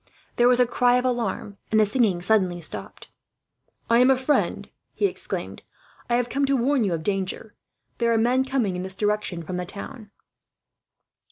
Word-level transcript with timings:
There 0.37 0.47
was 0.47 0.59
a 0.59 0.65
cry 0.65 0.97
of 0.97 1.05
alarm, 1.05 1.59
and 1.69 1.79
the 1.79 1.85
singing 1.85 2.23
suddenly 2.23 2.59
stopped. 2.59 3.07
"I 3.87 3.99
am 3.99 4.09
a 4.09 4.15
friend," 4.17 4.67
he 4.95 5.05
exclaimed. 5.05 5.61
"I 6.09 6.15
have 6.15 6.27
come 6.27 6.45
to 6.47 6.57
warn 6.57 6.83
you 6.83 6.95
of 6.95 7.03
danger. 7.03 7.53
There 7.99 8.11
are 8.11 8.17
men 8.17 8.43
coming 8.43 8.75
in 8.75 8.81
this 8.81 8.95
direction 8.95 9.43
from 9.43 9.57
the 9.57 9.65
town." 9.67 10.09